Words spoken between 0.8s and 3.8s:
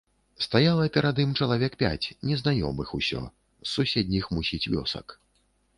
перад ім чалавек пяць, незнаёмых усё, з